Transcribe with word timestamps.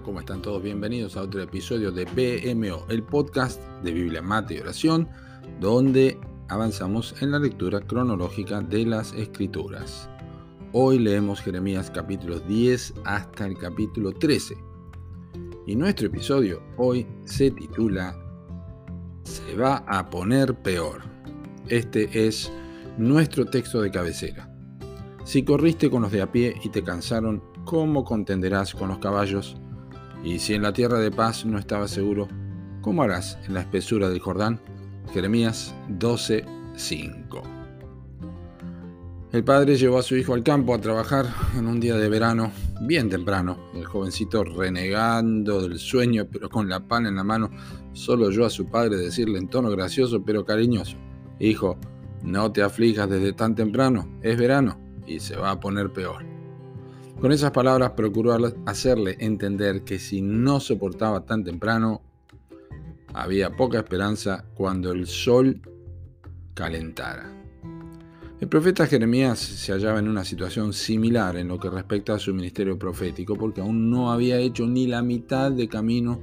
¿cómo 0.00 0.20
están 0.20 0.40
todos? 0.40 0.62
Bienvenidos 0.62 1.16
a 1.16 1.22
otro 1.22 1.42
episodio 1.42 1.92
de 1.92 2.06
BMO, 2.06 2.86
el 2.88 3.02
podcast 3.02 3.60
de 3.82 3.92
Biblia, 3.92 4.22
Mate 4.22 4.54
y 4.54 4.58
Oración, 4.58 5.06
donde 5.60 6.18
avanzamos 6.48 7.14
en 7.20 7.32
la 7.32 7.38
lectura 7.38 7.80
cronológica 7.80 8.62
de 8.62 8.86
las 8.86 9.12
Escrituras. 9.12 10.08
Hoy 10.72 10.98
leemos 10.98 11.42
Jeremías 11.42 11.90
capítulo 11.90 12.40
10 12.40 12.94
hasta 13.04 13.46
el 13.46 13.58
capítulo 13.58 14.12
13. 14.12 14.56
Y 15.66 15.76
nuestro 15.76 16.06
episodio 16.06 16.62
hoy 16.78 17.06
se 17.24 17.50
titula 17.50 18.16
Se 19.24 19.54
va 19.56 19.84
a 19.86 20.08
poner 20.08 20.54
peor. 20.54 21.02
Este 21.68 22.26
es 22.26 22.50
nuestro 22.96 23.44
texto 23.44 23.82
de 23.82 23.90
cabecera. 23.90 24.48
Si 25.24 25.44
corriste 25.44 25.90
con 25.90 26.02
los 26.02 26.12
de 26.12 26.22
a 26.22 26.32
pie 26.32 26.54
y 26.64 26.70
te 26.70 26.82
cansaron, 26.82 27.42
¿cómo 27.64 28.04
contenderás 28.04 28.74
con 28.74 28.88
los 28.88 28.98
caballos? 28.98 29.56
Y 30.24 30.38
si 30.38 30.54
en 30.54 30.62
la 30.62 30.72
tierra 30.72 30.98
de 30.98 31.10
paz 31.10 31.44
no 31.44 31.58
estabas 31.58 31.90
seguro, 31.90 32.28
¿cómo 32.80 33.02
harás 33.02 33.38
en 33.46 33.54
la 33.54 33.60
espesura 33.60 34.08
del 34.08 34.20
Jordán? 34.20 34.60
Jeremías 35.12 35.74
12:5. 35.88 37.42
El 39.32 39.44
padre 39.44 39.76
llevó 39.76 39.98
a 39.98 40.02
su 40.02 40.14
hijo 40.14 40.34
al 40.34 40.42
campo 40.42 40.74
a 40.74 40.78
trabajar 40.78 41.26
en 41.56 41.66
un 41.66 41.80
día 41.80 41.96
de 41.96 42.08
verano, 42.08 42.52
bien 42.82 43.08
temprano. 43.08 43.70
El 43.74 43.86
jovencito 43.86 44.44
renegando 44.44 45.62
del 45.62 45.78
sueño, 45.78 46.28
pero 46.30 46.50
con 46.50 46.68
la 46.68 46.86
pan 46.86 47.06
en 47.06 47.16
la 47.16 47.24
mano, 47.24 47.50
solo 47.92 48.26
oyó 48.26 48.44
a 48.44 48.50
su 48.50 48.66
padre 48.66 48.96
decirle 48.96 49.38
en 49.38 49.48
tono 49.48 49.70
gracioso 49.70 50.22
pero 50.22 50.44
cariñoso, 50.44 50.98
Hijo, 51.40 51.78
no 52.22 52.52
te 52.52 52.62
aflijas 52.62 53.08
desde 53.08 53.32
tan 53.32 53.54
temprano, 53.54 54.18
es 54.22 54.38
verano 54.38 54.78
y 55.06 55.18
se 55.18 55.34
va 55.34 55.50
a 55.50 55.60
poner 55.60 55.92
peor. 55.92 56.31
Con 57.22 57.30
esas 57.30 57.52
palabras 57.52 57.92
procuró 57.92 58.36
hacerle 58.66 59.16
entender 59.20 59.84
que 59.84 60.00
si 60.00 60.20
no 60.20 60.58
soportaba 60.58 61.24
tan 61.24 61.44
temprano, 61.44 62.02
había 63.14 63.54
poca 63.56 63.78
esperanza 63.78 64.44
cuando 64.54 64.90
el 64.90 65.06
sol 65.06 65.62
calentara. 66.52 67.32
El 68.40 68.48
profeta 68.48 68.88
Jeremías 68.88 69.38
se 69.38 69.70
hallaba 69.70 70.00
en 70.00 70.08
una 70.08 70.24
situación 70.24 70.72
similar 70.72 71.36
en 71.36 71.46
lo 71.46 71.60
que 71.60 71.70
respecta 71.70 72.14
a 72.14 72.18
su 72.18 72.34
ministerio 72.34 72.76
profético, 72.76 73.36
porque 73.36 73.60
aún 73.60 73.88
no 73.88 74.10
había 74.10 74.38
hecho 74.38 74.66
ni 74.66 74.88
la 74.88 75.00
mitad 75.00 75.52
de 75.52 75.68
camino 75.68 76.20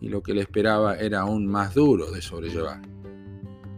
y 0.00 0.08
lo 0.08 0.22
que 0.22 0.32
le 0.32 0.40
esperaba 0.40 0.96
era 0.96 1.20
aún 1.20 1.46
más 1.46 1.74
duro 1.74 2.10
de 2.10 2.22
sobrellevar. 2.22 2.80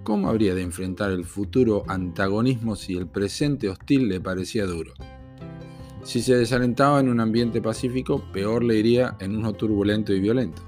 ¿Cómo 0.05 0.29
habría 0.29 0.55
de 0.55 0.63
enfrentar 0.63 1.11
el 1.11 1.25
futuro 1.25 1.83
antagonismo 1.89 2.77
si 2.77 2.97
el 2.97 3.09
presente 3.09 3.69
hostil 3.69 4.07
le 4.07 4.21
parecía 4.21 4.65
duro? 4.65 4.93
Si 6.03 6.21
se 6.21 6.37
desalentaba 6.37 6.99
en 6.99 7.09
un 7.09 7.21
ambiente 7.21 7.63
pacífico, 7.63 8.25
peor 8.33 8.65
le 8.65 8.77
iría 8.77 9.17
en 9.21 9.37
uno 9.37 9.53
turbulento 9.53 10.13
y 10.13 10.21
violento. 10.21 10.61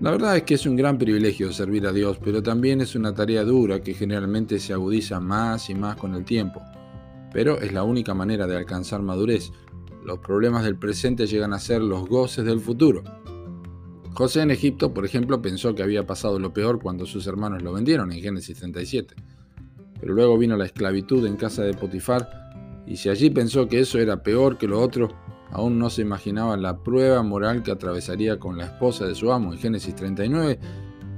La 0.00 0.10
verdad 0.10 0.36
es 0.36 0.44
que 0.44 0.54
es 0.54 0.66
un 0.66 0.76
gran 0.76 0.96
privilegio 0.96 1.52
servir 1.52 1.86
a 1.86 1.92
Dios, 1.92 2.18
pero 2.22 2.42
también 2.42 2.80
es 2.80 2.94
una 2.94 3.14
tarea 3.14 3.44
dura 3.44 3.80
que 3.80 3.92
generalmente 3.94 4.58
se 4.58 4.72
agudiza 4.72 5.20
más 5.20 5.68
y 5.68 5.74
más 5.74 5.96
con 5.96 6.14
el 6.14 6.24
tiempo. 6.24 6.62
Pero 7.32 7.60
es 7.60 7.72
la 7.72 7.82
única 7.82 8.14
manera 8.14 8.46
de 8.46 8.56
alcanzar 8.56 9.02
madurez. 9.02 9.52
Los 10.04 10.20
problemas 10.20 10.64
del 10.64 10.76
presente 10.76 11.26
llegan 11.26 11.52
a 11.52 11.58
ser 11.58 11.82
los 11.82 12.08
goces 12.08 12.46
del 12.46 12.60
futuro. 12.60 13.02
José 14.14 14.40
en 14.40 14.50
Egipto, 14.50 14.94
por 14.94 15.04
ejemplo, 15.04 15.42
pensó 15.42 15.74
que 15.74 15.82
había 15.82 16.06
pasado 16.06 16.38
lo 16.38 16.54
peor 16.54 16.80
cuando 16.80 17.04
sus 17.04 17.26
hermanos 17.26 17.62
lo 17.62 17.74
vendieron 17.74 18.10
en 18.10 18.22
Génesis 18.22 18.58
37. 18.58 19.14
Pero 20.00 20.14
luego 20.14 20.38
vino 20.38 20.56
la 20.56 20.64
esclavitud 20.64 21.26
en 21.26 21.36
casa 21.36 21.62
de 21.62 21.74
Potifar 21.74 22.45
y 22.86 22.96
si 22.96 23.08
allí 23.08 23.30
pensó 23.30 23.68
que 23.68 23.80
eso 23.80 23.98
era 23.98 24.22
peor 24.22 24.58
que 24.58 24.68
lo 24.68 24.80
otro, 24.80 25.08
aún 25.50 25.78
no 25.78 25.90
se 25.90 26.02
imaginaba 26.02 26.56
la 26.56 26.82
prueba 26.82 27.22
moral 27.22 27.62
que 27.62 27.72
atravesaría 27.72 28.38
con 28.38 28.56
la 28.56 28.66
esposa 28.66 29.06
de 29.06 29.14
su 29.14 29.32
amo 29.32 29.52
en 29.52 29.58
Génesis 29.58 29.94
39, 29.94 30.58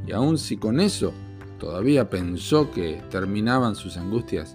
y 0.07 0.13
aun 0.13 0.39
si 0.39 0.57
con 0.57 0.81
eso 0.81 1.13
todavía 1.59 2.09
pensó 2.09 2.71
que 2.71 3.03
terminaban 3.11 3.75
sus 3.75 3.97
angustias, 3.97 4.55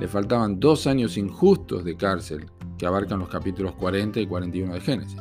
le 0.00 0.08
faltaban 0.08 0.60
dos 0.60 0.86
años 0.86 1.16
injustos 1.16 1.84
de 1.84 1.96
cárcel 1.96 2.46
que 2.78 2.86
abarcan 2.86 3.18
los 3.18 3.28
capítulos 3.28 3.74
40 3.74 4.20
y 4.20 4.26
41 4.26 4.74
de 4.74 4.80
Génesis. 4.80 5.20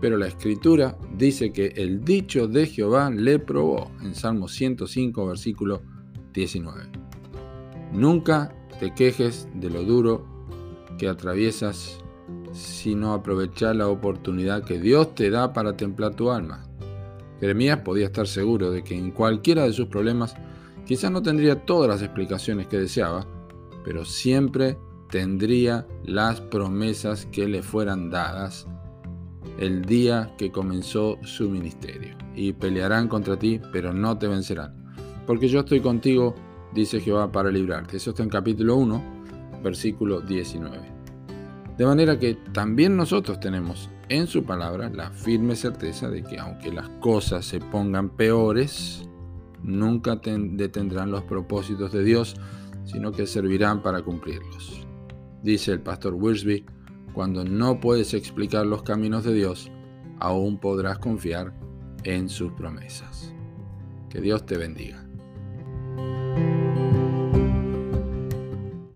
Pero 0.00 0.16
la 0.16 0.26
escritura 0.26 0.98
dice 1.16 1.52
que 1.52 1.66
el 1.76 2.04
dicho 2.04 2.48
de 2.48 2.66
Jehová 2.66 3.10
le 3.10 3.38
probó 3.38 3.90
en 4.02 4.14
Salmo 4.14 4.48
105, 4.48 5.26
versículo 5.26 5.82
19. 6.34 6.90
Nunca 7.92 8.52
te 8.80 8.92
quejes 8.92 9.48
de 9.54 9.70
lo 9.70 9.84
duro 9.84 10.31
que 11.02 11.08
atraviesas, 11.08 11.98
sino 12.52 13.12
aprovechar 13.12 13.74
la 13.74 13.88
oportunidad 13.88 14.62
que 14.62 14.78
Dios 14.78 15.16
te 15.16 15.30
da 15.30 15.52
para 15.52 15.76
templar 15.76 16.14
tu 16.14 16.30
alma. 16.30 16.64
Jeremías 17.40 17.80
podía 17.80 18.06
estar 18.06 18.28
seguro 18.28 18.70
de 18.70 18.84
que 18.84 18.96
en 18.96 19.10
cualquiera 19.10 19.64
de 19.64 19.72
sus 19.72 19.88
problemas 19.88 20.36
quizás 20.86 21.10
no 21.10 21.20
tendría 21.20 21.66
todas 21.66 21.88
las 21.90 22.02
explicaciones 22.02 22.68
que 22.68 22.78
deseaba, 22.78 23.26
pero 23.84 24.04
siempre 24.04 24.78
tendría 25.10 25.88
las 26.04 26.40
promesas 26.40 27.26
que 27.26 27.48
le 27.48 27.64
fueran 27.64 28.08
dadas 28.08 28.68
el 29.58 29.84
día 29.84 30.32
que 30.38 30.52
comenzó 30.52 31.18
su 31.24 31.50
ministerio. 31.50 32.16
Y 32.36 32.52
pelearán 32.52 33.08
contra 33.08 33.36
ti, 33.36 33.60
pero 33.72 33.92
no 33.92 34.16
te 34.18 34.28
vencerán. 34.28 34.94
Porque 35.26 35.48
yo 35.48 35.60
estoy 35.60 35.80
contigo, 35.80 36.36
dice 36.72 37.00
Jehová, 37.00 37.32
para 37.32 37.50
librarte. 37.50 37.96
Eso 37.96 38.10
está 38.10 38.22
en 38.22 38.28
capítulo 38.28 38.76
1, 38.76 39.21
versículo 39.62 40.20
19. 40.20 40.78
De 41.76 41.86
manera 41.86 42.18
que 42.18 42.34
también 42.52 42.96
nosotros 42.96 43.40
tenemos 43.40 43.88
en 44.08 44.26
su 44.26 44.44
palabra 44.44 44.90
la 44.90 45.10
firme 45.10 45.56
certeza 45.56 46.10
de 46.10 46.22
que 46.22 46.38
aunque 46.38 46.70
las 46.70 46.88
cosas 47.00 47.46
se 47.46 47.60
pongan 47.60 48.10
peores, 48.10 49.08
nunca 49.62 50.16
detendrán 50.16 51.10
los 51.10 51.22
propósitos 51.24 51.92
de 51.92 52.04
Dios, 52.04 52.36
sino 52.84 53.12
que 53.12 53.26
servirán 53.26 53.82
para 53.82 54.02
cumplirlos. 54.02 54.86
Dice 55.42 55.72
el 55.72 55.80
pastor 55.80 56.14
Wiersbe, 56.14 56.64
cuando 57.14 57.44
no 57.44 57.80
puedes 57.80 58.14
explicar 58.14 58.66
los 58.66 58.82
caminos 58.82 59.24
de 59.24 59.34
Dios, 59.34 59.70
aún 60.18 60.58
podrás 60.58 60.98
confiar 60.98 61.52
en 62.04 62.28
sus 62.28 62.52
promesas. 62.52 63.34
Que 64.08 64.20
Dios 64.20 64.44
te 64.46 64.56
bendiga. 64.56 65.04